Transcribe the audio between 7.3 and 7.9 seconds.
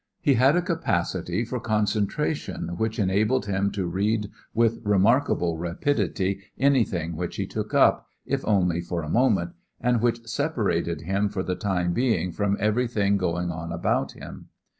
he took